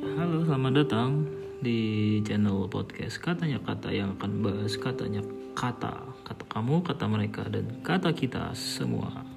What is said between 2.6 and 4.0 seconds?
podcast Katanya Kata